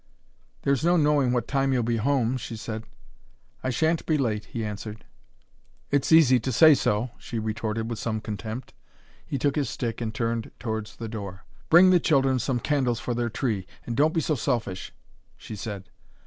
[0.63, 2.85] "There's no knowing what time you'll be home," she said.
[3.63, 5.05] "I shan't be late," he answered.
[5.91, 8.73] "It's easy to say so," she retorted, with some contempt.
[9.23, 11.45] He took his stick, and turned towards the door.
[11.69, 14.91] "Bring the children some candles for their tree, and don't be so selfish,"
[15.37, 15.91] she said.